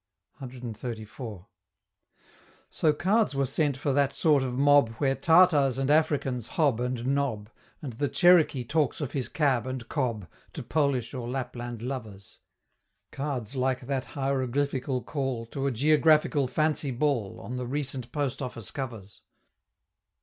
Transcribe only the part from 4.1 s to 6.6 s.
sort of mob Where Tartars and Africans